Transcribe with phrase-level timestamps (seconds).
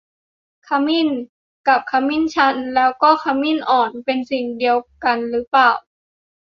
[0.67, 1.09] ขมิ้น
[1.67, 5.71] กับขมิ้นชัน แล้วก็ขมิ้นอ่อน เป็นสิ่งเดียวกันหรือเปล่า